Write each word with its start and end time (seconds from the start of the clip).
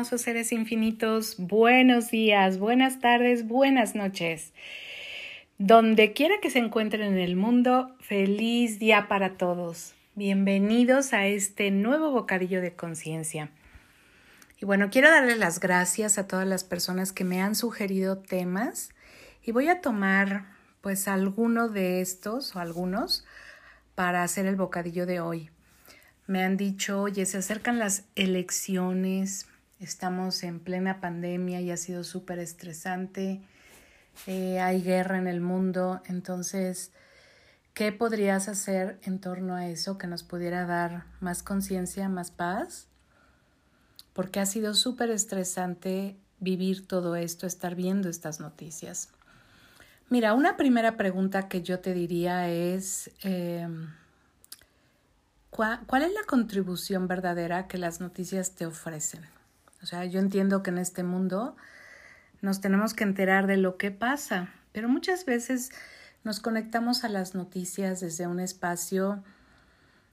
hermosos 0.00 0.22
seres 0.22 0.50
infinitos, 0.50 1.34
buenos 1.36 2.10
días, 2.10 2.58
buenas 2.58 3.00
tardes, 3.00 3.46
buenas 3.46 3.94
noches. 3.94 4.54
Donde 5.58 6.14
quiera 6.14 6.36
que 6.40 6.48
se 6.48 6.58
encuentren 6.58 7.02
en 7.02 7.18
el 7.18 7.36
mundo, 7.36 7.94
feliz 8.00 8.78
día 8.78 9.08
para 9.08 9.36
todos. 9.36 9.92
Bienvenidos 10.14 11.12
a 11.12 11.26
este 11.26 11.70
nuevo 11.70 12.12
bocadillo 12.12 12.62
de 12.62 12.72
conciencia. 12.74 13.50
Y 14.58 14.64
bueno, 14.64 14.88
quiero 14.88 15.10
darle 15.10 15.36
las 15.36 15.60
gracias 15.60 16.16
a 16.16 16.26
todas 16.26 16.48
las 16.48 16.64
personas 16.64 17.12
que 17.12 17.24
me 17.24 17.42
han 17.42 17.54
sugerido 17.54 18.16
temas 18.16 18.94
y 19.42 19.52
voy 19.52 19.68
a 19.68 19.82
tomar 19.82 20.46
pues 20.80 21.08
alguno 21.08 21.68
de 21.68 22.00
estos 22.00 22.56
o 22.56 22.58
algunos 22.58 23.26
para 23.94 24.22
hacer 24.22 24.46
el 24.46 24.56
bocadillo 24.56 25.04
de 25.04 25.20
hoy. 25.20 25.50
Me 26.26 26.42
han 26.42 26.56
dicho, 26.56 27.02
oye, 27.02 27.26
se 27.26 27.36
acercan 27.36 27.78
las 27.78 28.04
elecciones, 28.14 29.46
estamos 29.80 30.42
en 30.42 30.60
plena 30.60 31.00
pandemia 31.00 31.60
y 31.60 31.70
ha 31.70 31.76
sido 31.76 32.04
súper 32.04 32.38
estresante, 32.38 33.40
eh, 34.26 34.60
hay 34.60 34.82
guerra 34.82 35.18
en 35.18 35.26
el 35.26 35.40
mundo, 35.40 36.02
entonces, 36.06 36.92
¿qué 37.74 37.90
podrías 37.90 38.48
hacer 38.48 38.98
en 39.02 39.18
torno 39.18 39.54
a 39.54 39.66
eso 39.66 39.98
que 39.98 40.06
nos 40.06 40.22
pudiera 40.22 40.66
dar 40.66 41.04
más 41.20 41.42
conciencia, 41.42 42.08
más 42.08 42.30
paz? 42.30 42.86
Porque 44.12 44.40
ha 44.40 44.46
sido 44.46 44.74
súper 44.74 45.10
estresante 45.10 46.16
vivir 46.38 46.86
todo 46.86 47.16
esto, 47.16 47.46
estar 47.46 47.74
viendo 47.74 48.08
estas 48.08 48.40
noticias. 48.40 49.08
Mira, 50.08 50.34
una 50.34 50.56
primera 50.56 50.96
pregunta 50.96 51.48
que 51.48 51.62
yo 51.62 51.78
te 51.78 51.94
diría 51.94 52.48
es, 52.48 53.10
em, 53.22 53.94
¿cuál, 55.50 56.02
es 56.02 56.12
la 56.12 56.24
contribución 56.26 57.06
verdadera 57.06 57.68
que 57.68 57.78
las 57.78 58.00
noticias 58.00 58.56
te 58.56 58.66
ofrecen? 58.66 59.39
O 59.82 59.86
sea, 59.86 60.04
yo 60.04 60.20
entiendo 60.20 60.62
que 60.62 60.70
en 60.70 60.78
este 60.78 61.02
mundo 61.02 61.56
nos 62.42 62.60
tenemos 62.60 62.94
que 62.94 63.04
enterar 63.04 63.46
de 63.46 63.56
lo 63.56 63.76
que 63.76 63.90
pasa, 63.90 64.48
pero 64.72 64.88
muchas 64.88 65.24
veces 65.24 65.70
nos 66.24 66.40
conectamos 66.40 67.04
a 67.04 67.08
las 67.08 67.34
noticias 67.34 68.00
desde 68.00 68.26
un 68.26 68.40
espacio 68.40 69.22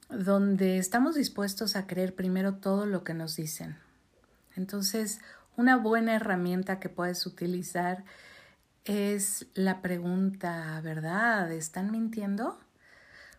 donde 0.10 0.78
estamos 0.78 1.16
dispuestos 1.16 1.76
a 1.76 1.86
creer 1.86 2.16
primero 2.16 2.56
todo 2.56 2.86
lo 2.86 3.04
que 3.04 3.14
nos 3.14 3.36
dicen. 3.36 3.78
Entonces, 4.56 5.20
una 5.58 5.76
buena 5.76 6.16
herramienta 6.16 6.80
que 6.80 6.90
puedes 6.90 7.26
utilizar 7.26 8.04
es 8.86 9.48
la 9.54 9.82
pregunta, 9.82 10.80
¿verdad? 10.82 11.52
¿Están 11.52 11.92
mintiendo? 11.92 12.58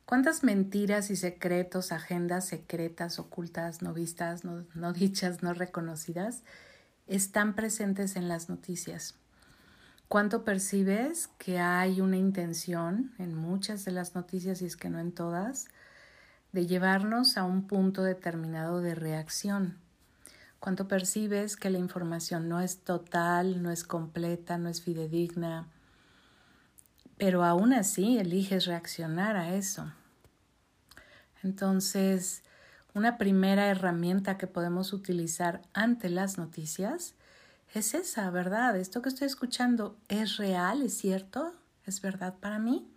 ¿Cuántas 0.08 0.42
mentiras 0.42 1.10
y 1.10 1.16
secretos, 1.16 1.92
agendas 1.92 2.46
secretas, 2.46 3.18
ocultas, 3.18 3.82
no 3.82 3.92
vistas, 3.92 4.42
no, 4.42 4.64
dichas, 4.94 5.42
no 5.42 5.52
reconocidas 5.52 6.44
están 7.06 7.54
presentes 7.54 8.16
en 8.16 8.26
las 8.26 8.48
noticias? 8.48 9.16
¿Cuánto 10.08 10.44
percibes 10.44 11.28
que 11.36 11.58
hay 11.58 12.00
una 12.00 12.16
intención 12.16 13.12
en 13.18 13.34
muchas 13.34 13.84
de 13.84 13.92
las 13.92 14.14
noticias, 14.14 14.62
y 14.62 14.64
es 14.64 14.78
que 14.78 14.88
no 14.88 14.98
en 14.98 15.12
todas, 15.12 15.66
de 16.52 16.66
llevarnos 16.66 17.36
a 17.36 17.44
un 17.44 17.66
punto 17.66 18.02
determinado 18.02 18.80
de 18.80 18.94
reacción? 18.94 19.76
¿Cuánto 20.58 20.88
percibes 20.88 21.54
que 21.54 21.68
la 21.68 21.76
información 21.76 22.48
no 22.48 22.62
es 22.62 22.78
total, 22.78 23.62
no 23.62 23.70
es 23.70 23.84
completa, 23.84 24.56
no 24.56 24.70
es 24.70 24.80
fidedigna? 24.80 25.68
Pero 27.18 27.44
aún 27.44 27.72
así 27.72 28.18
eliges 28.18 28.66
reaccionar 28.66 29.36
a 29.36 29.54
eso. 29.54 29.92
Entonces, 31.42 32.42
una 32.94 33.18
primera 33.18 33.68
herramienta 33.68 34.38
que 34.38 34.46
podemos 34.46 34.92
utilizar 34.92 35.62
ante 35.72 36.08
las 36.08 36.38
noticias 36.38 37.14
es 37.74 37.94
esa, 37.94 38.30
¿verdad? 38.30 38.76
Esto 38.76 39.02
que 39.02 39.08
estoy 39.08 39.26
escuchando 39.26 39.96
es 40.08 40.36
real, 40.36 40.82
es 40.82 40.96
cierto, 40.96 41.54
es 41.84 42.00
verdad 42.00 42.34
para 42.40 42.58
mí. 42.58 42.88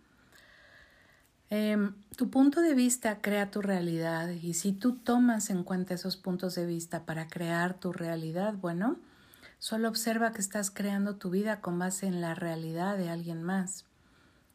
Em, 1.50 1.94
tu 2.16 2.30
punto 2.30 2.62
de 2.62 2.74
vista 2.74 3.20
crea 3.20 3.50
tu 3.50 3.60
realidad 3.60 4.30
y 4.30 4.54
si 4.54 4.72
tú 4.72 4.96
tomas 4.96 5.50
en 5.50 5.64
cuenta 5.64 5.92
esos 5.92 6.16
puntos 6.16 6.54
de 6.54 6.64
vista 6.64 7.04
para 7.04 7.28
crear 7.28 7.74
tu 7.74 7.92
realidad, 7.92 8.54
bueno, 8.54 8.96
solo 9.58 9.88
observa 9.88 10.32
que 10.32 10.40
estás 10.40 10.70
creando 10.70 11.16
tu 11.16 11.28
vida 11.28 11.60
con 11.60 11.78
base 11.78 12.06
en 12.06 12.22
la 12.22 12.34
realidad 12.34 12.96
de 12.96 13.10
alguien 13.10 13.42
más. 13.42 13.84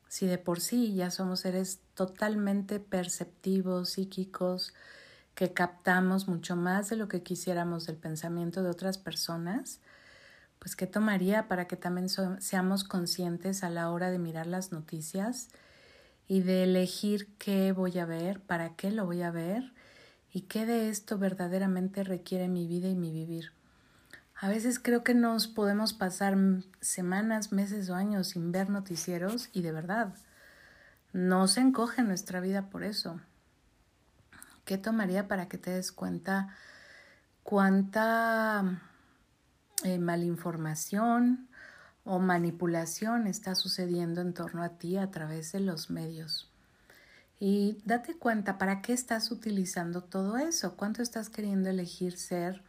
Si 0.10 0.26
de 0.26 0.38
por 0.38 0.62
sí 0.62 0.94
ya 0.96 1.12
somos 1.12 1.42
seres 1.42 1.82
totalmente 1.94 2.80
perceptivos, 2.80 3.92
psíquicos, 3.92 4.74
que 5.36 5.54
captamos 5.54 6.28
mucho 6.28 6.56
más 6.56 6.90
de 6.90 6.96
lo 6.96 7.08
que 7.08 7.22
quisiéramos 7.24 7.86
del 7.86 7.98
pensamiento 7.98 8.64
de 8.64 8.70
otras 8.70 8.98
personas, 8.98 9.80
pues 10.60 10.76
¿qué 10.76 10.88
tomaría 10.88 11.48
para 11.48 11.68
que 11.68 11.76
también 11.76 12.10
seamos 12.40 12.84
conscientes 12.84 13.64
a 13.64 13.70
la 13.70 13.92
hora 13.92 14.10
de 14.12 14.20
mirar 14.20 14.48
las 14.48 14.72
noticias 14.72 15.50
y 16.28 16.42
de 16.42 16.64
elegir 16.64 17.30
qué 17.38 17.72
voy 17.72 18.00
a 18.00 18.06
ver, 18.06 18.42
para 18.42 18.76
qué 18.76 18.92
lo 18.92 19.06
voy 19.06 19.22
a 19.22 19.32
ver 19.32 19.74
y 20.32 20.42
qué 20.42 20.66
de 20.66 20.90
esto 20.90 21.18
verdaderamente 21.18 22.04
requiere 22.04 22.48
mi 22.48 22.68
vida 22.68 22.90
y 22.90 22.96
mi 22.96 23.12
vivir? 23.12 23.57
A 24.40 24.50
veces 24.50 24.80
creo 24.80 25.04
que 25.04 25.16
nos 25.16 25.48
podemos 25.48 25.94
pasar 25.94 26.38
semanas, 26.80 27.52
meses 27.52 27.90
o 27.90 27.96
años 27.96 28.30
sin 28.30 28.52
ver 28.52 28.70
noticieros 28.70 29.50
y 29.52 29.64
de 29.64 29.72
verdad 29.72 30.14
no 31.12 31.48
se 31.48 31.62
encoge 31.62 32.04
nuestra 32.04 32.40
vida 32.40 32.70
por 32.70 32.84
eso. 32.84 33.20
¿Qué 34.64 34.78
tomaría 34.78 35.28
para 35.28 35.48
que 35.48 35.58
te 35.58 35.72
des 35.72 35.92
cuenta 35.92 36.50
cuánta 37.42 38.80
eh, 39.84 39.98
malinformación 39.98 41.48
o 42.04 42.20
manipulación 42.20 43.26
está 43.26 43.56
sucediendo 43.56 44.22
en 44.22 44.34
torno 44.36 44.62
a 44.62 44.78
ti 44.78 44.98
a 44.98 45.10
través 45.10 45.52
de 45.54 45.62
los 45.62 45.90
medios? 45.90 46.48
Y 47.40 47.82
date 47.86 48.16
cuenta 48.16 48.60
para 48.60 48.84
qué 48.84 48.94
estás 48.94 49.32
utilizando 49.32 50.04
todo 50.04 50.38
eso, 50.38 50.76
cuánto 50.76 51.02
estás 51.02 51.30
queriendo 51.30 51.70
elegir 51.70 52.18
ser 52.18 52.67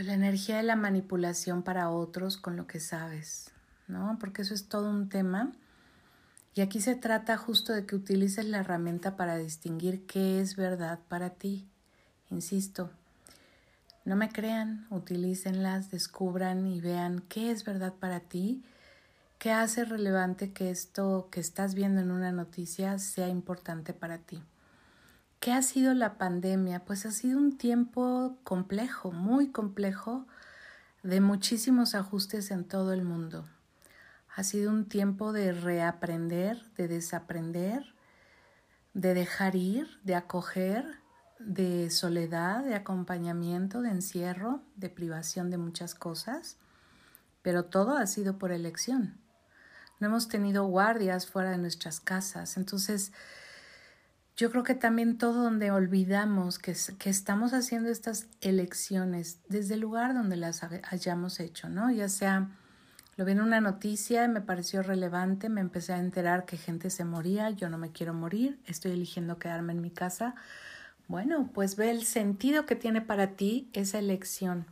pues 0.00 0.06
la 0.06 0.14
energía 0.14 0.56
de 0.56 0.62
la 0.62 0.76
manipulación 0.76 1.62
para 1.62 1.90
otros 1.90 2.38
con 2.38 2.56
lo 2.56 2.66
que 2.66 2.80
sabes, 2.80 3.50
¿no? 3.86 4.16
Porque 4.18 4.40
eso 4.40 4.54
es 4.54 4.66
todo 4.66 4.88
un 4.88 5.10
tema. 5.10 5.52
Y 6.54 6.62
aquí 6.62 6.80
se 6.80 6.94
trata 6.94 7.36
justo 7.36 7.74
de 7.74 7.84
que 7.84 7.96
utilices 7.96 8.46
la 8.46 8.60
herramienta 8.60 9.14
para 9.18 9.36
distinguir 9.36 10.06
qué 10.06 10.40
es 10.40 10.56
verdad 10.56 11.00
para 11.08 11.28
ti. 11.28 11.68
Insisto, 12.30 12.90
no 14.06 14.16
me 14.16 14.30
crean, 14.30 14.86
utilícenlas, 14.88 15.90
descubran 15.90 16.66
y 16.66 16.80
vean 16.80 17.22
qué 17.28 17.50
es 17.50 17.66
verdad 17.66 17.92
para 17.92 18.20
ti, 18.20 18.64
qué 19.38 19.52
hace 19.52 19.84
relevante 19.84 20.54
que 20.54 20.70
esto 20.70 21.28
que 21.30 21.40
estás 21.40 21.74
viendo 21.74 22.00
en 22.00 22.10
una 22.10 22.32
noticia 22.32 22.98
sea 22.98 23.28
importante 23.28 23.92
para 23.92 24.16
ti. 24.16 24.42
¿Qué 25.40 25.52
ha 25.54 25.62
sido 25.62 25.94
la 25.94 26.18
pandemia? 26.18 26.84
Pues 26.84 27.06
ha 27.06 27.10
sido 27.12 27.38
un 27.38 27.56
tiempo 27.56 28.36
complejo, 28.44 29.10
muy 29.10 29.48
complejo, 29.48 30.26
de 31.02 31.22
muchísimos 31.22 31.94
ajustes 31.94 32.50
en 32.50 32.64
todo 32.64 32.92
el 32.92 33.04
mundo. 33.04 33.48
Ha 34.36 34.44
sido 34.44 34.70
un 34.70 34.86
tiempo 34.86 35.32
de 35.32 35.52
reaprender, 35.52 36.62
de 36.76 36.88
desaprender, 36.88 37.94
de 38.92 39.14
dejar 39.14 39.56
ir, 39.56 39.88
de 40.04 40.14
acoger, 40.14 40.84
de 41.38 41.88
soledad, 41.88 42.62
de 42.62 42.74
acompañamiento, 42.74 43.80
de 43.80 43.92
encierro, 43.92 44.60
de 44.76 44.90
privación 44.90 45.48
de 45.48 45.56
muchas 45.56 45.94
cosas, 45.94 46.58
pero 47.40 47.64
todo 47.64 47.96
ha 47.96 48.06
sido 48.06 48.36
por 48.36 48.52
elección. 48.52 49.18
No 50.00 50.08
hemos 50.08 50.28
tenido 50.28 50.66
guardias 50.66 51.26
fuera 51.26 51.50
de 51.52 51.58
nuestras 51.58 51.98
casas, 51.98 52.58
entonces 52.58 53.12
yo 54.40 54.50
creo 54.50 54.62
que 54.64 54.74
también 54.74 55.18
todo 55.18 55.42
donde 55.42 55.70
olvidamos 55.70 56.58
que, 56.58 56.74
que, 56.98 57.10
estamos 57.10 57.52
haciendo 57.52 57.90
estas 57.90 58.26
elecciones 58.40 59.38
desde 59.50 59.74
el 59.74 59.80
lugar 59.80 60.14
donde 60.14 60.36
las 60.36 60.62
hayamos 60.62 61.40
hecho, 61.40 61.68
¿no? 61.68 61.90
Ya 61.90 62.08
sea, 62.08 62.48
lo 63.16 63.26
vi 63.26 63.32
en 63.32 63.42
una 63.42 63.60
noticia, 63.60 64.26
me 64.28 64.40
pareció 64.40 64.82
relevante, 64.82 65.50
me 65.50 65.60
empecé 65.60 65.92
a 65.92 65.98
enterar 65.98 66.46
que 66.46 66.56
gente 66.56 66.88
se 66.88 67.04
moría, 67.04 67.50
yo 67.50 67.68
no 67.68 67.76
me 67.76 67.92
quiero 67.92 68.14
morir, 68.14 68.58
estoy 68.64 68.92
eligiendo 68.92 69.38
quedarme 69.38 69.74
en 69.74 69.82
mi 69.82 69.90
casa. 69.90 70.34
Bueno, 71.06 71.50
pues 71.52 71.76
ve 71.76 71.90
el 71.90 72.06
sentido 72.06 72.64
que 72.64 72.76
tiene 72.76 73.02
para 73.02 73.32
ti 73.36 73.68
esa 73.74 73.98
elección. 73.98 74.64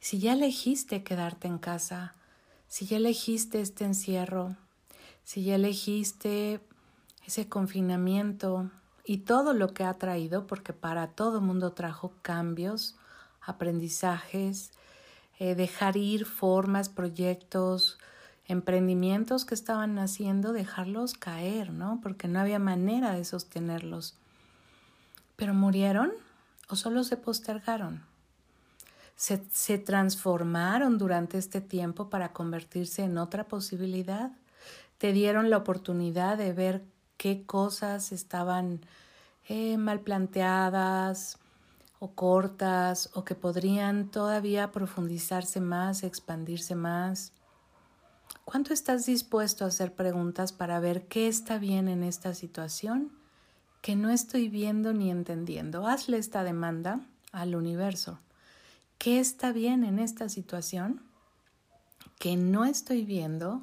Si 0.00 0.20
ya 0.20 0.32
elegiste 0.32 1.02
quedarte 1.02 1.48
en 1.48 1.58
casa, 1.58 2.14
si 2.66 2.86
ya 2.86 2.96
elegiste 2.96 3.60
este 3.60 3.84
encierro, 3.84 4.56
si 5.22 5.44
ya 5.44 5.56
elegiste 5.56 6.62
ese 7.26 7.46
confinamiento, 7.46 8.70
y 9.06 9.18
todo 9.18 9.54
lo 9.54 9.72
que 9.72 9.84
ha 9.84 9.94
traído, 9.94 10.46
porque 10.46 10.72
para 10.72 11.06
todo 11.06 11.40
mundo 11.40 11.72
trajo 11.72 12.12
cambios, 12.22 12.96
aprendizajes, 13.40 14.72
eh, 15.38 15.54
dejar 15.54 15.96
ir 15.96 16.26
formas, 16.26 16.88
proyectos, 16.88 17.98
emprendimientos 18.46 19.44
que 19.44 19.54
estaban 19.54 19.98
haciendo, 19.98 20.52
dejarlos 20.52 21.14
caer, 21.14 21.72
¿no? 21.72 22.00
Porque 22.02 22.28
no 22.28 22.40
había 22.40 22.58
manera 22.58 23.12
de 23.12 23.24
sostenerlos. 23.24 24.16
¿Pero 25.36 25.54
murieron 25.54 26.12
o 26.68 26.76
solo 26.76 27.04
se 27.04 27.16
postergaron? 27.16 28.02
se, 29.16 29.42
se 29.50 29.78
transformaron 29.78 30.98
durante 30.98 31.38
este 31.38 31.60
tiempo 31.60 32.10
para 32.10 32.32
convertirse 32.32 33.02
en 33.02 33.18
otra 33.18 33.44
posibilidad. 33.44 34.30
Te 34.98 35.12
dieron 35.12 35.50
la 35.50 35.56
oportunidad 35.56 36.36
de 36.36 36.52
ver 36.52 36.82
qué 37.16 37.44
cosas 37.44 38.12
estaban 38.12 38.80
eh, 39.48 39.76
mal 39.78 40.00
planteadas 40.00 41.38
o 41.98 42.12
cortas 42.12 43.10
o 43.14 43.24
que 43.24 43.34
podrían 43.34 44.10
todavía 44.10 44.72
profundizarse 44.72 45.60
más, 45.60 46.02
expandirse 46.02 46.74
más. 46.74 47.32
¿Cuánto 48.44 48.72
estás 48.72 49.06
dispuesto 49.06 49.64
a 49.64 49.68
hacer 49.68 49.94
preguntas 49.94 50.52
para 50.52 50.78
ver 50.78 51.06
qué 51.06 51.28
está 51.28 51.58
bien 51.58 51.88
en 51.88 52.02
esta 52.02 52.34
situación 52.34 53.12
que 53.82 53.96
no 53.96 54.10
estoy 54.10 54.48
viendo 54.48 54.92
ni 54.92 55.10
entendiendo? 55.10 55.86
Hazle 55.86 56.18
esta 56.18 56.44
demanda 56.44 57.00
al 57.32 57.54
universo. 57.54 58.18
¿Qué 58.98 59.20
está 59.20 59.52
bien 59.52 59.84
en 59.84 59.98
esta 59.98 60.28
situación 60.28 61.02
que 62.18 62.36
no 62.36 62.64
estoy 62.64 63.04
viendo 63.04 63.62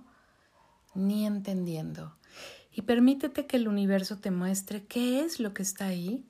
ni 0.93 1.25
entendiendo? 1.25 2.13
Y 2.73 2.81
permítete 2.83 3.45
que 3.45 3.57
el 3.57 3.67
universo 3.67 4.17
te 4.17 4.31
muestre 4.31 4.85
qué 4.85 5.21
es 5.21 5.39
lo 5.39 5.53
que 5.53 5.61
está 5.61 5.85
ahí, 5.85 6.25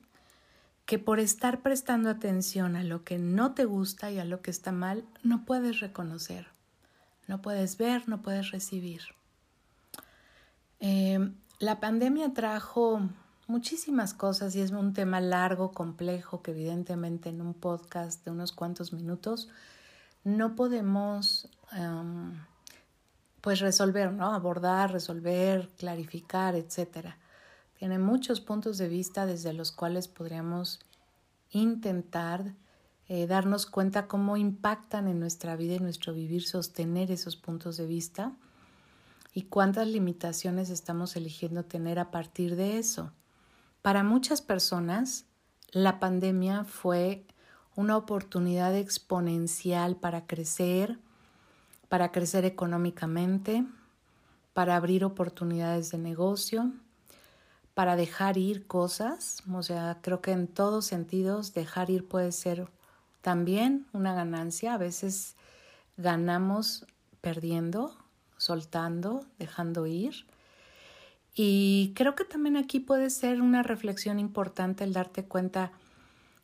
que 0.84 0.98
por 0.98 1.18
estar 1.18 1.62
prestando 1.62 2.10
atención 2.10 2.76
a 2.76 2.84
lo 2.84 3.02
que 3.02 3.18
no 3.18 3.54
te 3.54 3.64
gusta 3.64 4.10
y 4.10 4.18
a 4.18 4.24
lo 4.24 4.42
que 4.42 4.50
está 4.50 4.70
mal, 4.70 5.04
no 5.22 5.44
puedes 5.46 5.80
reconocer, 5.80 6.48
no 7.26 7.40
puedes 7.40 7.78
ver, 7.78 8.06
no 8.08 8.20
puedes 8.20 8.50
recibir. 8.50 9.00
Eh, 10.80 11.32
la 11.60 11.80
pandemia 11.80 12.34
trajo 12.34 13.00
muchísimas 13.46 14.12
cosas 14.12 14.54
y 14.54 14.60
es 14.60 14.70
un 14.70 14.92
tema 14.92 15.20
largo, 15.20 15.72
complejo, 15.72 16.42
que 16.42 16.50
evidentemente 16.50 17.30
en 17.30 17.40
un 17.40 17.54
podcast 17.54 18.22
de 18.24 18.30
unos 18.30 18.52
cuantos 18.52 18.92
minutos 18.92 19.48
no 20.24 20.56
podemos 20.56 21.48
pues 23.44 23.60
resolver, 23.60 24.10
¿no? 24.10 24.32
Abordar, 24.32 24.90
resolver, 24.90 25.68
clarificar, 25.76 26.54
etcétera. 26.54 27.18
Tiene 27.78 27.98
muchos 27.98 28.40
puntos 28.40 28.78
de 28.78 28.88
vista 28.88 29.26
desde 29.26 29.52
los 29.52 29.70
cuales 29.70 30.08
podríamos 30.08 30.80
intentar 31.50 32.54
eh, 33.06 33.26
darnos 33.26 33.66
cuenta 33.66 34.06
cómo 34.06 34.38
impactan 34.38 35.08
en 35.08 35.20
nuestra 35.20 35.56
vida 35.56 35.74
y 35.74 35.78
nuestro 35.78 36.14
vivir, 36.14 36.46
sostener 36.46 37.10
esos 37.10 37.36
puntos 37.36 37.76
de 37.76 37.86
vista 37.86 38.32
y 39.34 39.42
cuántas 39.42 39.88
limitaciones 39.88 40.70
estamos 40.70 41.14
eligiendo 41.14 41.66
tener 41.66 41.98
a 41.98 42.10
partir 42.10 42.56
de 42.56 42.78
eso. 42.78 43.12
Para 43.82 44.04
muchas 44.04 44.40
personas, 44.40 45.26
la 45.70 46.00
pandemia 46.00 46.64
fue 46.64 47.26
una 47.76 47.98
oportunidad 47.98 48.74
exponencial 48.74 49.96
para 49.96 50.26
crecer, 50.26 50.98
para 51.88 52.12
crecer 52.12 52.44
económicamente, 52.44 53.64
para 54.52 54.76
abrir 54.76 55.04
oportunidades 55.04 55.90
de 55.90 55.98
negocio, 55.98 56.72
para 57.74 57.96
dejar 57.96 58.38
ir 58.38 58.66
cosas. 58.66 59.42
O 59.52 59.62
sea, 59.62 59.98
creo 60.00 60.20
que 60.20 60.32
en 60.32 60.46
todos 60.46 60.86
sentidos 60.86 61.54
dejar 61.54 61.90
ir 61.90 62.06
puede 62.06 62.32
ser 62.32 62.68
también 63.20 63.86
una 63.92 64.14
ganancia. 64.14 64.74
A 64.74 64.78
veces 64.78 65.34
ganamos 65.96 66.86
perdiendo, 67.20 67.96
soltando, 68.36 69.26
dejando 69.38 69.86
ir. 69.86 70.26
Y 71.34 71.92
creo 71.96 72.14
que 72.14 72.24
también 72.24 72.56
aquí 72.56 72.78
puede 72.78 73.10
ser 73.10 73.42
una 73.42 73.64
reflexión 73.64 74.20
importante 74.20 74.84
el 74.84 74.92
darte 74.92 75.24
cuenta 75.24 75.72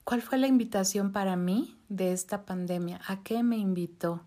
cuál 0.02 0.20
fue 0.20 0.38
la 0.38 0.48
invitación 0.48 1.12
para 1.12 1.36
mí 1.36 1.76
de 1.88 2.12
esta 2.12 2.44
pandemia, 2.44 3.00
a 3.06 3.22
qué 3.22 3.44
me 3.44 3.56
invitó. 3.56 4.22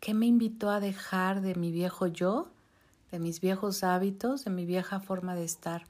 ¿Qué 0.00 0.14
me 0.14 0.26
invitó 0.26 0.70
a 0.70 0.80
dejar 0.80 1.40
de 1.40 1.54
mi 1.54 1.72
viejo 1.72 2.06
yo, 2.06 2.48
de 3.10 3.18
mis 3.18 3.40
viejos 3.40 3.84
hábitos, 3.84 4.44
de 4.44 4.50
mi 4.50 4.66
vieja 4.66 5.00
forma 5.00 5.34
de 5.34 5.44
estar? 5.44 5.84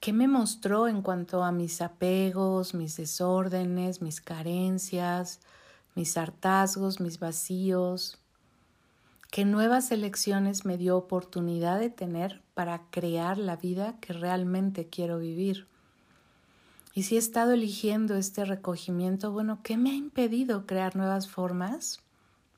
¿Qué 0.00 0.14
me 0.14 0.28
mostró 0.28 0.88
en 0.88 1.02
cuanto 1.02 1.44
a 1.44 1.52
mis 1.52 1.82
apegos, 1.82 2.72
mis 2.74 2.96
desórdenes, 2.96 4.00
mis 4.00 4.20
carencias, 4.20 5.40
mis 5.94 6.16
hartazgos, 6.16 7.00
mis 7.00 7.18
vacíos? 7.18 8.18
¿Qué 9.30 9.44
nuevas 9.44 9.92
elecciones 9.92 10.64
me 10.64 10.78
dio 10.78 10.96
oportunidad 10.96 11.78
de 11.78 11.90
tener 11.90 12.42
para 12.54 12.82
crear 12.90 13.38
la 13.38 13.56
vida 13.56 14.00
que 14.00 14.12
realmente 14.12 14.88
quiero 14.88 15.18
vivir? 15.18 15.66
Y 16.94 17.04
si 17.04 17.16
he 17.16 17.18
estado 17.18 17.52
eligiendo 17.52 18.16
este 18.16 18.44
recogimiento, 18.44 19.30
bueno, 19.30 19.60
¿qué 19.62 19.76
me 19.76 19.90
ha 19.90 19.94
impedido 19.94 20.66
crear 20.66 20.96
nuevas 20.96 21.28
formas 21.28 22.00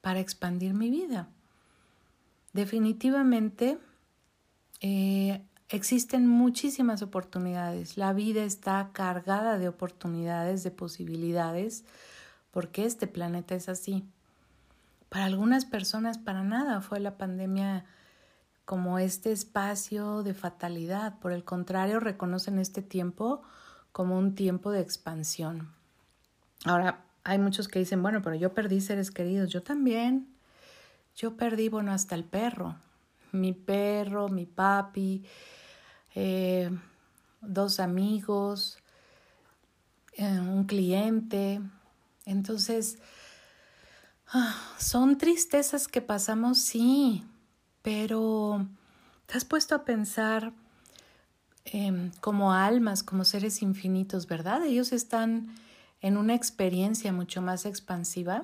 para 0.02 0.20
expandir 0.20 0.74
mi 0.74 0.90
vida. 0.90 1.28
Definitivamente 2.52 3.78
eh, 4.82 5.42
existen 5.70 6.26
muchísimas 6.26 7.00
oportunidades. 7.00 7.96
La 7.96 8.12
vida 8.12 8.44
está 8.44 8.90
cargada 8.92 9.58
de 9.58 9.68
oportunidades, 9.68 10.62
de 10.62 10.70
posibilidades, 10.70 11.84
porque 12.50 12.84
este 12.84 13.06
planeta 13.06 13.54
es 13.54 13.70
así. 13.70 14.04
Para 15.08 15.24
algunas 15.24 15.64
personas 15.64 16.18
para 16.18 16.42
nada 16.42 16.80
fue 16.82 17.00
la 17.00 17.16
pandemia 17.16 17.86
como 18.64 18.98
este 18.98 19.32
espacio 19.32 20.22
de 20.22 20.34
fatalidad. 20.34 21.18
Por 21.20 21.32
el 21.32 21.44
contrario, 21.44 22.00
reconocen 22.00 22.58
este 22.58 22.82
tiempo 22.82 23.42
como 23.92 24.18
un 24.18 24.34
tiempo 24.34 24.70
de 24.70 24.80
expansión. 24.80 25.72
Ahora, 26.64 27.04
hay 27.24 27.38
muchos 27.38 27.68
que 27.68 27.78
dicen, 27.78 28.02
bueno, 28.02 28.22
pero 28.22 28.36
yo 28.36 28.54
perdí 28.54 28.80
seres 28.80 29.10
queridos, 29.10 29.50
yo 29.50 29.62
también. 29.62 30.28
Yo 31.14 31.36
perdí, 31.36 31.68
bueno, 31.68 31.92
hasta 31.92 32.14
el 32.14 32.24
perro, 32.24 32.76
mi 33.32 33.52
perro, 33.52 34.28
mi 34.28 34.46
papi, 34.46 35.22
eh, 36.14 36.70
dos 37.40 37.80
amigos, 37.80 38.78
eh, 40.14 40.40
un 40.40 40.64
cliente. 40.64 41.60
Entonces, 42.24 42.98
ah, 44.28 44.56
son 44.78 45.18
tristezas 45.18 45.86
que 45.86 46.00
pasamos, 46.00 46.58
sí, 46.58 47.24
pero 47.82 48.66
te 49.26 49.36
has 49.36 49.44
puesto 49.44 49.74
a 49.74 49.84
pensar 49.84 50.52
em, 51.64 52.10
como 52.20 52.52
almas, 52.52 53.02
como 53.02 53.24
seres 53.24 53.62
infinitos, 53.62 54.26
¿verdad? 54.26 54.64
Ellos 54.64 54.92
están 54.92 55.54
en 56.02 56.16
una 56.16 56.34
experiencia 56.34 57.12
mucho 57.12 57.40
más 57.40 57.64
expansiva, 57.64 58.42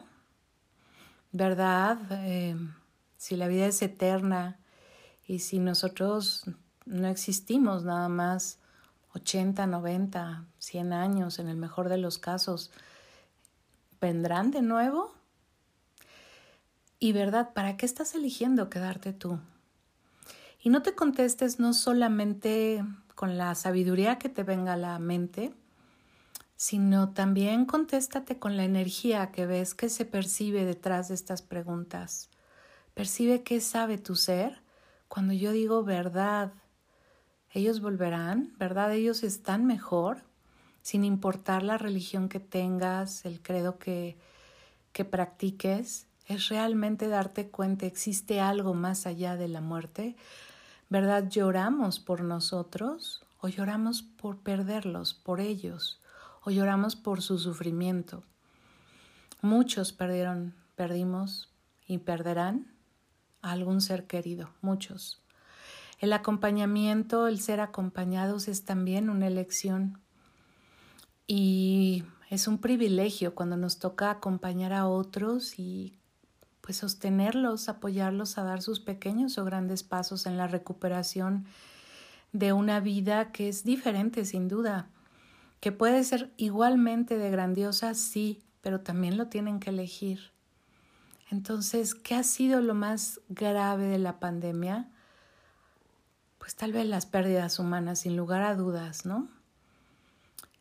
¿verdad? 1.32 1.98
Eh, 2.24 2.56
si 3.16 3.36
la 3.36 3.48
vida 3.48 3.66
es 3.66 3.82
eterna 3.82 4.58
y 5.26 5.40
si 5.40 5.58
nosotros 5.58 6.44
no 6.86 7.08
existimos 7.08 7.84
nada 7.84 8.08
más 8.08 8.58
80, 9.14 9.66
90, 9.66 10.44
100 10.58 10.92
años, 10.92 11.38
en 11.40 11.48
el 11.48 11.56
mejor 11.56 11.88
de 11.88 11.98
los 11.98 12.18
casos, 12.18 12.70
¿vendrán 14.00 14.52
de 14.52 14.62
nuevo? 14.62 15.12
Y 17.00 17.12
verdad, 17.12 17.52
¿para 17.54 17.76
qué 17.76 17.86
estás 17.86 18.14
eligiendo 18.14 18.70
quedarte 18.70 19.12
tú? 19.12 19.40
Y 20.62 20.70
no 20.70 20.82
te 20.82 20.94
contestes 20.94 21.58
no 21.58 21.74
solamente 21.74 22.84
con 23.16 23.36
la 23.36 23.54
sabiduría 23.56 24.18
que 24.18 24.28
te 24.28 24.44
venga 24.44 24.74
a 24.74 24.76
la 24.76 24.98
mente, 25.00 25.52
sino 26.58 27.10
también 27.10 27.66
contéstate 27.66 28.40
con 28.40 28.56
la 28.56 28.64
energía 28.64 29.30
que 29.30 29.46
ves 29.46 29.76
que 29.76 29.88
se 29.88 30.04
percibe 30.04 30.64
detrás 30.64 31.06
de 31.06 31.14
estas 31.14 31.40
preguntas. 31.40 32.30
Percibe 32.94 33.44
qué 33.44 33.60
sabe 33.60 33.96
tu 33.96 34.16
ser 34.16 34.60
cuando 35.06 35.32
yo 35.32 35.52
digo 35.52 35.84
verdad. 35.84 36.52
Ellos 37.52 37.80
volverán, 37.80 38.54
¿verdad? 38.58 38.92
Ellos 38.92 39.22
están 39.22 39.66
mejor, 39.66 40.24
sin 40.82 41.04
importar 41.04 41.62
la 41.62 41.78
religión 41.78 42.28
que 42.28 42.40
tengas, 42.40 43.24
el 43.24 43.40
credo 43.40 43.78
que, 43.78 44.18
que 44.90 45.04
practiques. 45.04 46.08
Es 46.26 46.48
realmente 46.48 47.06
darte 47.06 47.50
cuenta, 47.50 47.86
existe 47.86 48.40
algo 48.40 48.74
más 48.74 49.06
allá 49.06 49.36
de 49.36 49.46
la 49.46 49.60
muerte. 49.60 50.16
¿Verdad? 50.88 51.28
¿Lloramos 51.30 52.00
por 52.00 52.24
nosotros 52.24 53.24
o 53.38 53.46
lloramos 53.46 54.02
por 54.02 54.38
perderlos, 54.38 55.14
por 55.14 55.40
ellos? 55.40 56.00
O 56.48 56.50
lloramos 56.50 56.96
por 56.96 57.20
su 57.20 57.38
sufrimiento. 57.38 58.24
Muchos 59.42 59.92
perdieron, 59.92 60.54
perdimos 60.76 61.52
y 61.86 61.98
perderán 61.98 62.72
a 63.42 63.52
algún 63.52 63.82
ser 63.82 64.06
querido, 64.06 64.48
muchos. 64.62 65.20
El 65.98 66.10
acompañamiento, 66.14 67.26
el 67.26 67.38
ser 67.38 67.60
acompañados 67.60 68.48
es 68.48 68.64
también 68.64 69.10
una 69.10 69.26
elección 69.26 70.00
y 71.26 72.04
es 72.30 72.48
un 72.48 72.56
privilegio 72.56 73.34
cuando 73.34 73.58
nos 73.58 73.78
toca 73.78 74.10
acompañar 74.10 74.72
a 74.72 74.86
otros 74.86 75.58
y 75.58 75.98
pues 76.62 76.78
sostenerlos, 76.78 77.68
apoyarlos 77.68 78.38
a 78.38 78.44
dar 78.44 78.62
sus 78.62 78.80
pequeños 78.80 79.36
o 79.36 79.44
grandes 79.44 79.82
pasos 79.82 80.24
en 80.24 80.38
la 80.38 80.48
recuperación 80.48 81.44
de 82.32 82.54
una 82.54 82.80
vida 82.80 83.32
que 83.32 83.50
es 83.50 83.64
diferente 83.64 84.24
sin 84.24 84.48
duda 84.48 84.88
que 85.60 85.72
puede 85.72 86.04
ser 86.04 86.32
igualmente 86.36 87.18
de 87.18 87.30
grandiosa, 87.30 87.94
sí, 87.94 88.42
pero 88.60 88.80
también 88.80 89.16
lo 89.16 89.26
tienen 89.26 89.60
que 89.60 89.70
elegir. 89.70 90.30
Entonces, 91.30 91.94
¿qué 91.94 92.14
ha 92.14 92.22
sido 92.22 92.60
lo 92.60 92.74
más 92.74 93.20
grave 93.28 93.86
de 93.86 93.98
la 93.98 94.18
pandemia? 94.18 94.88
Pues 96.38 96.54
tal 96.54 96.72
vez 96.72 96.86
las 96.86 97.06
pérdidas 97.06 97.58
humanas, 97.58 98.00
sin 98.00 98.16
lugar 98.16 98.42
a 98.42 98.54
dudas, 98.54 99.04
¿no? 99.04 99.28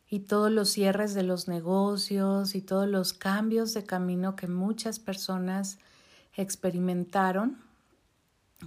Y 0.10 0.22
todos 0.22 0.52
los 0.52 0.70
cierres 0.70 1.14
de 1.14 1.24
los 1.24 1.48
negocios 1.48 2.56
y 2.56 2.62
todos 2.62 2.88
los 2.88 3.14
cambios 3.14 3.74
de 3.74 3.84
camino 3.84 4.36
que 4.36 4.48
muchas 4.48 5.00
personas 5.00 5.80
experimentaron, 6.34 7.58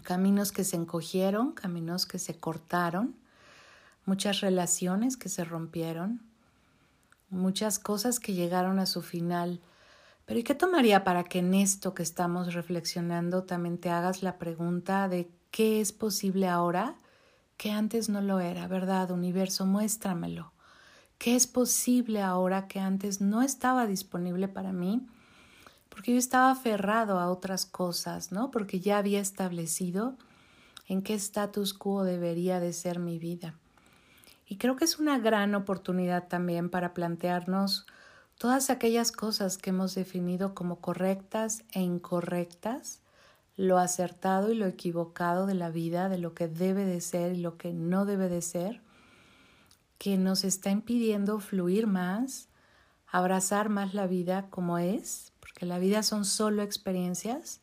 caminos 0.03 0.53
que 0.53 0.65
se 0.65 0.77
encogieron, 0.77 1.53
caminos 1.53 2.07
que 2.07 2.19
se 2.19 2.39
cortaron, 2.39 3.17
muchas 4.11 4.41
relaciones 4.41 5.17
que 5.17 5.29
se 5.29 5.45
rompieron, 5.45 6.21
muchas 7.31 7.79
cosas 7.79 8.19
que 8.19 8.35
llegaron 8.35 8.79
a 8.79 8.87
su 8.87 9.03
final 9.03 9.61
pero 10.31 10.39
¿y 10.39 10.45
qué 10.45 10.55
tomaría 10.55 11.03
para 11.03 11.25
que 11.25 11.41
en 11.41 11.55
esto 11.55 11.93
que 11.93 12.05
estamos 12.05 12.55
reflexionando 12.55 13.43
también 13.43 13.79
te 13.79 13.91
hagas 13.91 14.23
la 14.23 14.39
pregunta 14.39 15.09
de 15.09 15.29
qué 15.51 15.81
es 15.81 15.91
posible 15.91 16.47
ahora 16.47 16.95
que 17.57 17.73
antes 17.73 18.09
no 18.09 18.21
lo 18.21 18.39
era, 18.39 18.69
¿verdad? 18.69 19.11
Universo, 19.11 19.67
muéstramelo. 19.67 20.53
¿Qué 21.19 21.35
es 21.35 21.49
posible 21.49 22.23
ahora 22.23 22.69
que 22.69 22.79
antes 22.79 23.21
no 23.21 23.43
estaba 23.43 23.89
disponible 23.89 24.47
para 24.47 24.73
mí? 24.73 25.05
Porque 25.89 26.13
yo 26.13 26.19
estaba 26.21 26.53
aferrado 26.53 27.19
a 27.19 27.29
otras 27.29 27.67
cosas, 27.67 28.31
¿no? 28.31 28.53
Porque 28.53 28.79
ya 28.79 28.99
había 28.99 29.19
establecido 29.19 30.17
en 30.87 31.03
qué 31.03 31.15
status 31.15 31.75
quo 31.75 32.05
debería 32.05 32.61
de 32.61 32.73
ser 32.73 33.01
mi 33.01 33.19
vida. 33.19 33.57
Y 34.51 34.57
creo 34.57 34.75
que 34.75 34.85
es 34.85 34.99
una 34.99 35.17
gran 35.21 35.55
oportunidad 35.55 36.27
también 36.27 36.71
para 36.71 36.93
plantearnos 36.93 37.87
todas 38.37 38.69
aquellas 38.69 39.13
cosas 39.13 39.57
que 39.57 39.71
hemos 39.71 39.95
definido 39.95 40.57
como 40.57 40.81
correctas 40.81 41.63
e 41.71 41.83
incorrectas, 41.83 43.01
lo 43.57 43.79
acertado 43.79 44.51
y 44.51 44.57
lo 44.57 44.67
equivocado 44.67 45.47
de 45.47 45.55
la 45.55 45.71
vida, 45.71 46.09
de 46.09 46.19
lo 46.19 46.35
que 46.35 46.49
debe 46.49 46.85
de 46.85 47.01
ser 47.01 47.37
y 47.37 47.41
lo 47.41 47.59
que 47.59 47.73
no 47.73 48.05
debe 48.05 48.29
de 48.29 48.43
ser, 48.43 48.83
que 49.99 50.19
nos 50.19 50.43
está 50.43 50.71
impidiendo 50.71 51.39
fluir 51.39 51.87
más, 51.87 52.49
abrazar 53.07 53.69
más 53.69 53.95
la 53.95 54.09
vida 54.09 54.51
como 54.51 54.79
es, 54.79 55.33
porque 55.39 55.65
la 55.65 55.79
vida 55.79 56.03
son 56.03 56.25
solo 56.25 56.63
experiencias, 56.63 57.61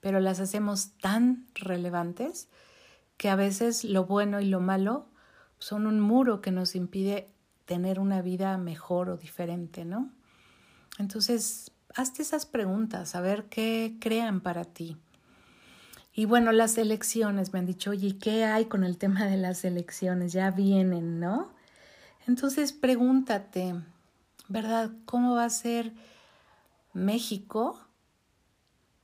pero 0.00 0.18
las 0.18 0.40
hacemos 0.40 0.92
tan 0.96 1.46
relevantes 1.52 2.48
que 3.18 3.28
a 3.28 3.36
veces 3.36 3.84
lo 3.84 4.06
bueno 4.06 4.40
y 4.40 4.46
lo 4.46 4.60
malo 4.60 5.11
son 5.62 5.86
un 5.86 6.00
muro 6.00 6.40
que 6.40 6.50
nos 6.50 6.74
impide 6.74 7.28
tener 7.66 8.00
una 8.00 8.20
vida 8.20 8.58
mejor 8.58 9.08
o 9.08 9.16
diferente, 9.16 9.84
¿no? 9.84 10.10
Entonces, 10.98 11.70
hazte 11.94 12.22
esas 12.22 12.46
preguntas, 12.46 13.14
a 13.14 13.20
ver 13.20 13.44
qué 13.44 13.96
crean 14.00 14.40
para 14.40 14.64
ti. 14.64 14.96
Y 16.12 16.24
bueno, 16.24 16.50
las 16.50 16.76
elecciones, 16.78 17.52
me 17.52 17.60
han 17.60 17.66
dicho, 17.66 17.90
oye, 17.90 18.18
¿qué 18.18 18.44
hay 18.44 18.64
con 18.64 18.82
el 18.82 18.98
tema 18.98 19.24
de 19.26 19.36
las 19.36 19.64
elecciones? 19.64 20.32
Ya 20.32 20.50
vienen, 20.50 21.20
¿no? 21.20 21.52
Entonces, 22.26 22.72
pregúntate, 22.72 23.76
¿verdad? 24.48 24.90
¿Cómo 25.04 25.36
va 25.36 25.44
a 25.44 25.50
ser 25.50 25.92
México? 26.92 27.78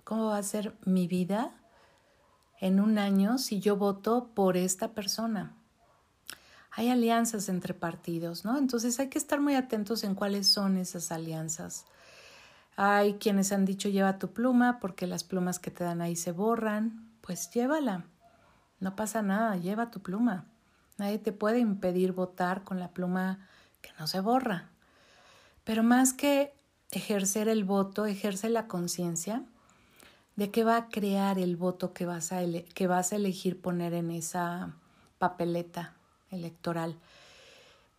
¿Cómo 0.02 0.26
va 0.26 0.38
a 0.38 0.42
ser 0.42 0.76
mi 0.84 1.06
vida 1.06 1.54
en 2.60 2.80
un 2.80 2.98
año 2.98 3.38
si 3.38 3.60
yo 3.60 3.76
voto 3.76 4.32
por 4.34 4.56
esta 4.56 4.92
persona? 4.92 5.54
Hay 6.70 6.90
alianzas 6.90 7.48
entre 7.48 7.74
partidos, 7.74 8.44
¿no? 8.44 8.58
Entonces 8.58 8.98
hay 9.00 9.08
que 9.08 9.18
estar 9.18 9.40
muy 9.40 9.54
atentos 9.54 10.04
en 10.04 10.14
cuáles 10.14 10.46
son 10.46 10.76
esas 10.76 11.10
alianzas. 11.10 11.86
Hay 12.76 13.14
quienes 13.14 13.50
han 13.52 13.64
dicho 13.64 13.88
lleva 13.88 14.18
tu 14.18 14.32
pluma 14.32 14.78
porque 14.80 15.06
las 15.06 15.24
plumas 15.24 15.58
que 15.58 15.70
te 15.70 15.84
dan 15.84 16.00
ahí 16.00 16.14
se 16.14 16.32
borran, 16.32 17.10
pues 17.20 17.50
llévala. 17.50 18.04
No 18.80 18.94
pasa 18.94 19.22
nada, 19.22 19.56
lleva 19.56 19.90
tu 19.90 20.00
pluma. 20.00 20.46
Nadie 20.96 21.18
te 21.18 21.32
puede 21.32 21.58
impedir 21.58 22.12
votar 22.12 22.64
con 22.64 22.78
la 22.78 22.88
pluma 22.88 23.48
que 23.80 23.90
no 23.98 24.06
se 24.06 24.20
borra. 24.20 24.68
Pero 25.64 25.82
más 25.82 26.12
que 26.12 26.52
ejercer 26.90 27.48
el 27.48 27.64
voto, 27.64 28.06
ejerce 28.06 28.48
la 28.48 28.66
conciencia 28.66 29.44
de 30.36 30.50
qué 30.52 30.62
va 30.62 30.76
a 30.76 30.88
crear 30.88 31.38
el 31.38 31.56
voto 31.56 31.92
que 31.92 32.06
vas 32.06 32.32
a, 32.32 32.40
que 32.74 32.86
vas 32.86 33.12
a 33.12 33.16
elegir 33.16 33.60
poner 33.60 33.92
en 33.92 34.12
esa 34.12 34.74
papeleta, 35.18 35.94
electoral. 36.30 36.96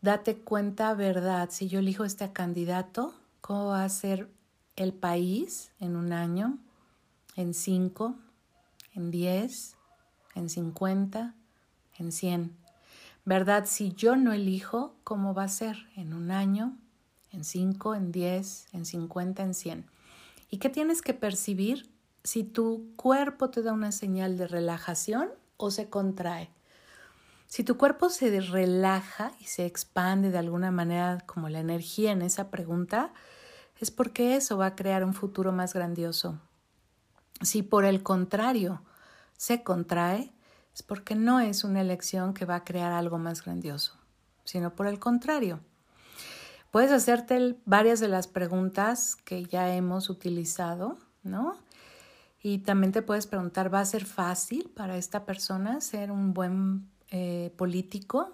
Date 0.02 0.38
cuenta, 0.38 0.94
verdad, 0.94 1.50
si 1.52 1.68
yo 1.68 1.80
elijo 1.80 2.06
este 2.06 2.32
candidato, 2.32 3.14
¿cómo 3.42 3.68
va 3.68 3.84
a 3.84 3.90
ser 3.90 4.30
el 4.76 4.94
país 4.94 5.72
en 5.80 5.96
un 5.98 6.14
año, 6.14 6.58
en 7.36 7.54
cinco, 7.54 8.16
en 8.94 9.12
diez, 9.12 9.76
en 10.36 10.50
cincuenta, 10.50 11.36
en 11.98 12.12
cien? 12.12 12.56
¿Verdad? 13.26 13.66
Si 13.68 13.92
yo 13.92 14.16
no 14.16 14.32
elijo, 14.32 14.96
¿cómo 15.04 15.34
va 15.34 15.44
a 15.44 15.50
ser 15.50 15.88
en 15.96 16.14
un 16.14 16.32
año, 16.32 16.78
en 17.32 17.44
cinco, 17.44 17.94
en 17.94 18.12
diez, 18.12 18.68
en 18.72 18.86
cincuenta, 18.86 19.44
en 19.44 19.54
cien? 19.54 19.86
¿Y 20.50 20.58
qué 20.58 20.70
tienes 20.70 21.02
que 21.02 21.14
percibir 21.14 21.90
si 22.24 22.44
tu 22.44 22.88
cuerpo 22.96 23.50
te 23.50 23.62
da 23.62 23.74
una 23.74 23.92
señal 23.92 24.38
de 24.38 24.48
relajación 24.48 25.30
o 25.58 25.72
se 25.72 25.90
contrae? 25.90 26.50
Si 27.50 27.64
tu 27.64 27.78
cuerpo 27.78 28.10
se 28.10 28.40
relaja 28.42 29.32
y 29.40 29.46
se 29.46 29.66
expande 29.66 30.30
de 30.30 30.38
alguna 30.38 30.70
manera 30.70 31.18
como 31.26 31.50
la 31.50 31.60
energía 31.60 32.12
en 32.12 32.22
esa 32.22 32.52
pregunta, 32.52 33.12
es 33.80 33.90
porque 33.90 34.36
eso 34.36 34.56
va 34.56 34.68
a 34.68 34.76
crear 34.76 35.04
un 35.04 35.16
futuro 35.16 35.52
más 35.52 35.74
grandioso. 35.74 36.40
Si 37.42 37.64
por 37.64 37.86
el 37.86 38.04
contrario 38.04 38.84
se 39.36 39.64
contrae, 39.64 40.32
es 40.76 40.84
porque 40.84 41.16
no 41.16 41.40
es 41.40 41.64
una 41.64 41.82
elección 41.82 42.36
que 42.36 42.46
va 42.46 42.58
a 42.58 42.64
crear 42.64 42.92
algo 42.92 43.18
más 43.18 43.44
grandioso, 43.44 43.98
sino 44.44 44.76
por 44.76 44.86
el 44.86 45.00
contrario. 45.00 45.60
Puedes 46.70 46.92
hacerte 46.92 47.58
varias 47.66 48.00
de 48.00 48.10
las 48.10 48.28
preguntas 48.28 49.16
que 49.16 49.44
ya 49.46 49.74
hemos 49.74 50.12
utilizado, 50.12 51.00
¿no? 51.24 51.58
Y 52.44 52.60
también 52.60 52.92
te 52.92 53.02
puedes 53.02 53.26
preguntar, 53.26 53.74
¿va 53.74 53.80
a 53.80 53.86
ser 53.86 54.06
fácil 54.06 54.70
para 54.70 54.98
esta 54.98 55.26
persona 55.26 55.82
ser 55.82 56.12
un 56.12 56.36
buen 56.36 56.88
eh, 57.12 57.52
político, 57.58 58.32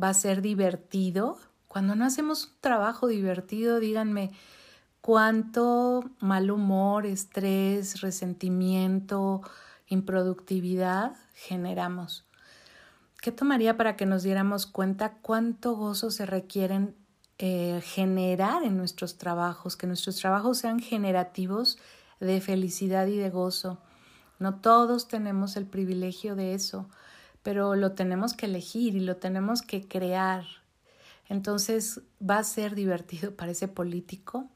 va 0.00 0.10
a 0.10 0.14
ser 0.14 0.42
divertido. 0.42 1.38
Cuando 1.68 1.94
no 1.94 2.04
hacemos 2.04 2.46
un 2.46 2.60
trabajo 2.60 3.06
divertido, 3.06 3.80
díganme 3.80 4.30
cuánto 5.00 6.04
mal 6.18 6.50
humor, 6.50 7.06
estrés, 7.06 8.00
resentimiento, 8.00 9.42
improductividad 9.88 11.16
generamos. 11.34 12.24
¿Qué 13.20 13.30
tomaría 13.32 13.76
para 13.76 13.96
que 13.96 14.06
nos 14.06 14.22
diéramos 14.22 14.66
cuenta 14.66 15.18
cuánto 15.20 15.74
gozo 15.74 16.10
se 16.10 16.26
requieren 16.26 16.94
eh, 17.38 17.80
generar 17.84 18.62
en 18.62 18.76
nuestros 18.76 19.18
trabajos, 19.18 19.76
que 19.76 19.86
nuestros 19.86 20.16
trabajos 20.16 20.58
sean 20.58 20.80
generativos 20.80 21.78
de 22.20 22.40
felicidad 22.40 23.06
y 23.06 23.16
de 23.16 23.30
gozo? 23.30 23.78
No 24.38 24.56
todos 24.60 25.08
tenemos 25.08 25.56
el 25.56 25.66
privilegio 25.66 26.36
de 26.36 26.54
eso 26.54 26.88
pero 27.46 27.76
lo 27.76 27.92
tenemos 27.92 28.34
que 28.34 28.46
elegir 28.46 28.96
y 28.96 29.00
lo 29.00 29.18
tenemos 29.18 29.62
que 29.62 29.86
crear. 29.86 30.42
Entonces 31.28 32.00
va 32.20 32.38
a 32.38 32.42
ser 32.42 32.74
divertido 32.74 33.36
para 33.36 33.52
ese 33.52 33.68
político. 33.68 34.50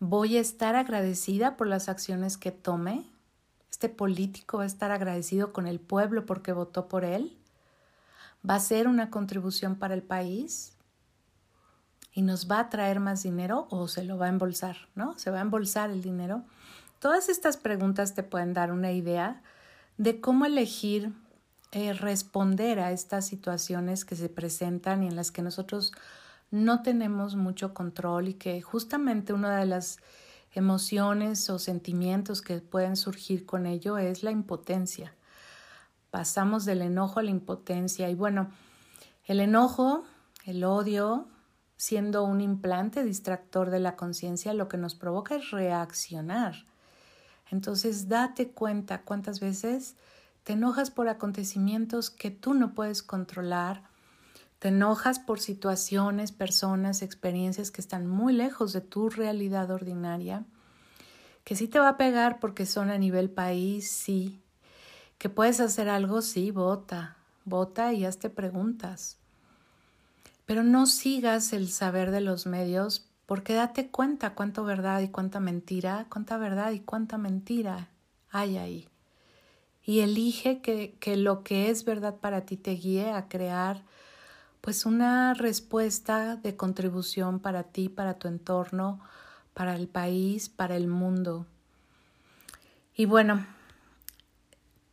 Voy 0.00 0.36
a 0.36 0.40
estar 0.40 0.74
agradecida 0.74 1.56
por 1.56 1.68
las 1.68 1.88
acciones 1.88 2.36
que 2.36 2.50
tome. 2.50 3.04
Este 3.70 3.88
político 3.88 4.58
va 4.58 4.64
a 4.64 4.66
estar 4.66 4.90
agradecido 4.90 5.52
con 5.52 5.68
el 5.68 5.78
pueblo 5.78 6.26
porque 6.26 6.52
votó 6.52 6.88
por 6.88 7.04
él. 7.04 7.38
Va 8.44 8.56
a 8.56 8.60
ser 8.60 8.88
una 8.88 9.10
contribución 9.10 9.76
para 9.76 9.94
el 9.94 10.02
país 10.02 10.72
y 12.12 12.22
nos 12.22 12.50
va 12.50 12.58
a 12.58 12.68
traer 12.68 12.98
más 12.98 13.22
dinero 13.22 13.68
o 13.70 13.86
se 13.86 14.02
lo 14.02 14.18
va 14.18 14.26
a 14.26 14.30
embolsar, 14.30 14.88
¿no? 14.96 15.16
Se 15.20 15.30
va 15.30 15.38
a 15.38 15.42
embolsar 15.42 15.90
el 15.90 16.02
dinero. 16.02 16.42
Todas 16.98 17.28
estas 17.28 17.56
preguntas 17.56 18.16
te 18.16 18.24
pueden 18.24 18.54
dar 18.54 18.72
una 18.72 18.90
idea 18.90 19.40
de 19.98 20.20
cómo 20.20 20.46
elegir 20.46 21.12
eh, 21.72 21.92
responder 21.92 22.80
a 22.80 22.92
estas 22.92 23.26
situaciones 23.26 24.04
que 24.04 24.16
se 24.16 24.28
presentan 24.28 25.02
y 25.02 25.08
en 25.08 25.16
las 25.16 25.30
que 25.30 25.42
nosotros 25.42 25.92
no 26.50 26.82
tenemos 26.82 27.36
mucho 27.36 27.74
control 27.74 28.28
y 28.28 28.34
que 28.34 28.60
justamente 28.62 29.32
una 29.32 29.58
de 29.58 29.66
las 29.66 29.98
emociones 30.52 31.50
o 31.50 31.58
sentimientos 31.58 32.40
que 32.40 32.60
pueden 32.60 32.96
surgir 32.96 33.44
con 33.44 33.66
ello 33.66 33.98
es 33.98 34.22
la 34.22 34.30
impotencia. 34.30 35.14
Pasamos 36.10 36.64
del 36.64 36.80
enojo 36.80 37.20
a 37.20 37.22
la 37.22 37.30
impotencia 37.30 38.08
y 38.08 38.14
bueno, 38.14 38.50
el 39.26 39.40
enojo, 39.40 40.04
el 40.46 40.64
odio, 40.64 41.28
siendo 41.76 42.24
un 42.24 42.40
implante 42.40 43.04
distractor 43.04 43.68
de 43.68 43.80
la 43.80 43.94
conciencia, 43.94 44.54
lo 44.54 44.68
que 44.68 44.78
nos 44.78 44.94
provoca 44.94 45.36
es 45.36 45.50
reaccionar. 45.50 46.64
Entonces, 47.50 48.08
date 48.08 48.50
cuenta 48.50 49.02
cuántas 49.02 49.40
veces 49.40 49.96
te 50.48 50.54
enojas 50.54 50.90
por 50.90 51.10
acontecimientos 51.10 52.08
que 52.08 52.30
tú 52.30 52.54
no 52.54 52.72
puedes 52.72 53.02
controlar, 53.02 53.82
Te 54.58 54.68
enojas 54.68 55.18
por 55.18 55.40
situaciones, 55.40 56.32
personas, 56.32 57.02
experiencias 57.02 57.70
que 57.70 57.82
están 57.82 58.06
muy 58.06 58.32
lejos 58.32 58.72
de 58.72 58.80
tu 58.80 59.10
realidad 59.10 59.70
ordinaria, 59.70 60.46
que 61.44 61.54
sí 61.54 61.68
te 61.68 61.78
va 61.78 61.90
a 61.90 61.96
pegar 61.98 62.40
porque 62.40 62.64
son 62.64 62.88
a 62.88 62.96
nivel 62.96 63.28
país, 63.28 63.90
sí. 63.90 64.40
Que 65.18 65.28
puedes 65.28 65.60
hacer 65.60 65.90
algo, 65.90 66.22
sí, 66.22 66.50
vota, 66.50 67.18
vota 67.44 67.92
y 67.92 68.06
hazte 68.06 68.30
preguntas. 68.30 69.18
Pero 70.46 70.62
no 70.62 70.86
sigas 70.86 71.52
el 71.52 71.68
saber 71.68 72.10
de 72.10 72.22
los 72.22 72.46
medios 72.46 73.06
porque 73.26 73.52
date 73.52 73.90
cuenta 73.90 74.34
cuánta 74.34 74.62
verdad 74.62 75.02
y 75.02 75.08
cuánta 75.08 75.40
mentira, 75.40 76.06
cuánta 76.08 76.38
verdad 76.38 76.70
y 76.70 76.80
cuánta 76.80 77.18
mentira 77.18 77.90
hay 78.30 78.56
ahí. 78.56 78.88
Y 79.88 80.00
elige 80.00 80.60
que, 80.60 80.98
que 81.00 81.16
lo 81.16 81.42
que 81.42 81.70
es 81.70 81.86
verdad 81.86 82.16
para 82.16 82.42
ti 82.42 82.58
te 82.58 82.72
guíe 82.72 83.10
a 83.10 83.26
crear 83.26 83.84
pues 84.60 84.84
una 84.84 85.32
respuesta 85.32 86.36
de 86.36 86.56
contribución 86.56 87.40
para 87.40 87.62
ti, 87.62 87.88
para 87.88 88.18
tu 88.18 88.28
entorno, 88.28 89.00
para 89.54 89.74
el 89.74 89.88
país, 89.88 90.50
para 90.50 90.76
el 90.76 90.88
mundo. 90.88 91.46
Y 92.94 93.06
bueno, 93.06 93.46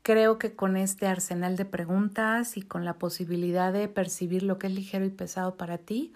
creo 0.01 0.39
que 0.39 0.55
con 0.55 0.77
este 0.77 1.07
arsenal 1.07 1.57
de 1.57 1.65
preguntas 1.65 2.55
y 2.55 2.61
con 2.61 2.85
la 2.85 2.93
posibilidad 2.93 3.73
de 3.73 3.89
percibir 3.89 4.43
lo 4.43 4.57
que 4.59 4.67
es 4.67 4.73
ligero 4.73 5.03
y 5.03 5.09
pesado 5.09 5.57
para 5.57 5.77
ti, 5.77 6.13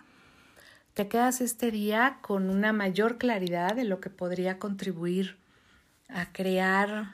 te 0.93 1.09
quedas 1.09 1.41
este 1.41 1.69
día 1.69 2.19
con 2.21 2.50
una 2.50 2.71
mayor 2.71 3.17
claridad 3.17 3.75
de 3.75 3.83
lo 3.83 4.00
que 4.00 4.09
podría 4.09 4.57
contribuir 4.57 5.36
a 6.07 6.31
crear 6.31 7.12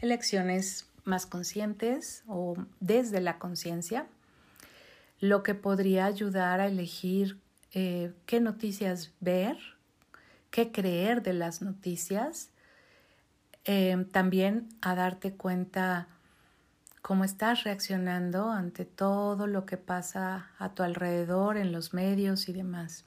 elecciones 0.00 0.87
más 1.08 1.26
conscientes 1.26 2.22
o 2.28 2.56
desde 2.78 3.20
la 3.20 3.38
conciencia 3.38 4.06
lo 5.20 5.42
que 5.42 5.54
podría 5.54 6.04
ayudar 6.04 6.60
a 6.60 6.66
elegir 6.66 7.38
eh, 7.72 8.12
qué 8.26 8.40
noticias 8.40 9.12
ver, 9.20 9.58
qué 10.50 10.70
creer 10.70 11.22
de 11.22 11.32
las 11.32 11.60
noticias, 11.60 12.50
eh, 13.64 14.06
también 14.12 14.68
a 14.80 14.94
darte 14.94 15.34
cuenta 15.34 16.08
cómo 17.02 17.24
estás 17.24 17.64
reaccionando 17.64 18.50
ante 18.50 18.84
todo 18.84 19.46
lo 19.46 19.66
que 19.66 19.76
pasa 19.76 20.50
a 20.58 20.74
tu 20.74 20.82
alrededor, 20.82 21.56
en 21.56 21.72
los 21.72 21.92
medios 21.92 22.48
y 22.48 22.52
demás. 22.52 23.04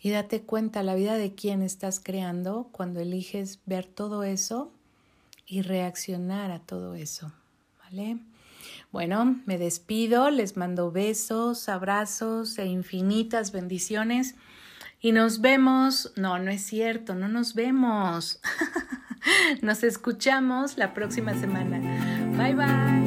Y 0.00 0.10
date 0.10 0.42
cuenta 0.42 0.82
la 0.82 0.94
vida 0.94 1.14
de 1.14 1.34
quién 1.34 1.62
estás 1.62 2.00
creando 2.00 2.68
cuando 2.72 3.00
eliges 3.00 3.60
ver 3.66 3.86
todo 3.86 4.24
eso 4.24 4.72
y 5.46 5.62
reaccionar 5.62 6.50
a 6.50 6.60
todo 6.60 6.94
eso. 6.94 7.32
¿Vale? 7.82 8.18
Bueno, 8.90 9.40
me 9.46 9.58
despido, 9.58 10.30
les 10.30 10.56
mando 10.56 10.92
besos, 10.92 11.68
abrazos 11.68 12.58
e 12.58 12.66
infinitas 12.66 13.52
bendiciones 13.52 14.34
y 15.00 15.12
nos 15.12 15.40
vemos, 15.40 16.12
no, 16.16 16.38
no 16.38 16.50
es 16.50 16.62
cierto, 16.62 17.14
no 17.14 17.28
nos 17.28 17.54
vemos, 17.54 18.40
nos 19.62 19.82
escuchamos 19.82 20.78
la 20.78 20.94
próxima 20.94 21.34
semana. 21.34 21.80
Bye 22.36 22.54
bye. 22.54 23.01